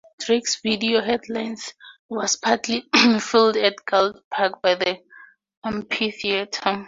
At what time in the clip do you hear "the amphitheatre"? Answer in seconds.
4.73-6.47